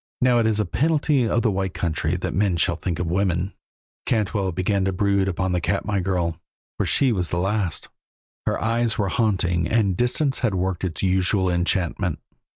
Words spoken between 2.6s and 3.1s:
think of